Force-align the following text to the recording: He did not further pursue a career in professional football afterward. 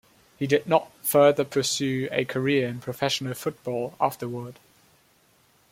He 0.39 0.47
did 0.47 0.65
not 0.65 0.91
further 1.03 1.45
pursue 1.45 2.09
a 2.11 2.25
career 2.25 2.67
in 2.67 2.79
professional 2.81 3.35
football 3.35 3.93
afterward. 4.01 4.57